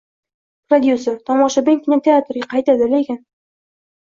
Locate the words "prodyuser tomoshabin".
0.71-1.79